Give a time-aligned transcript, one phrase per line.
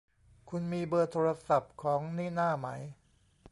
[0.49, 2.67] คุณมีเบอร์โทรศัพท์ของนิน่าไหม